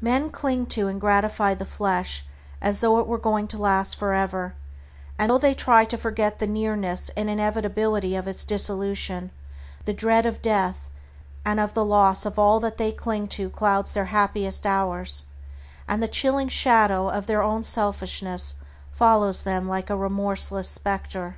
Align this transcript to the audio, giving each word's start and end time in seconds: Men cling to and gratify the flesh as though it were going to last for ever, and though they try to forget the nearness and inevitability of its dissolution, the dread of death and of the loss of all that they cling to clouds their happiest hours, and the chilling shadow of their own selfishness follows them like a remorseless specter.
Men 0.00 0.30
cling 0.30 0.64
to 0.68 0.88
and 0.88 0.98
gratify 0.98 1.52
the 1.52 1.66
flesh 1.66 2.24
as 2.62 2.80
though 2.80 2.98
it 2.98 3.06
were 3.06 3.18
going 3.18 3.46
to 3.48 3.58
last 3.58 3.94
for 3.94 4.14
ever, 4.14 4.54
and 5.18 5.28
though 5.28 5.36
they 5.36 5.52
try 5.52 5.84
to 5.84 5.98
forget 5.98 6.38
the 6.38 6.46
nearness 6.46 7.10
and 7.14 7.28
inevitability 7.28 8.16
of 8.16 8.26
its 8.26 8.42
dissolution, 8.46 9.32
the 9.84 9.92
dread 9.92 10.24
of 10.24 10.40
death 10.40 10.90
and 11.44 11.60
of 11.60 11.74
the 11.74 11.84
loss 11.84 12.24
of 12.24 12.38
all 12.38 12.58
that 12.60 12.78
they 12.78 12.90
cling 12.90 13.26
to 13.28 13.50
clouds 13.50 13.92
their 13.92 14.06
happiest 14.06 14.66
hours, 14.66 15.26
and 15.86 16.02
the 16.02 16.08
chilling 16.08 16.48
shadow 16.48 17.10
of 17.10 17.26
their 17.26 17.42
own 17.42 17.62
selfishness 17.62 18.54
follows 18.90 19.42
them 19.42 19.68
like 19.68 19.90
a 19.90 19.94
remorseless 19.96 20.70
specter. 20.70 21.36